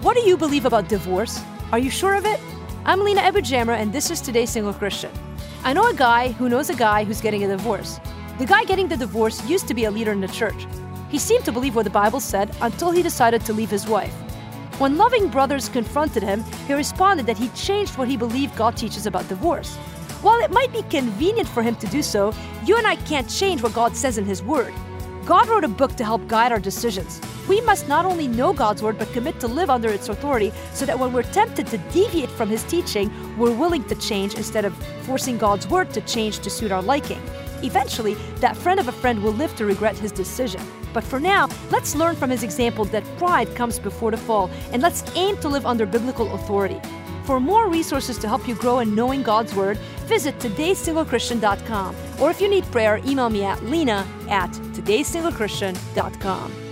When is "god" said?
18.54-18.76, 23.74-23.96, 25.28-25.46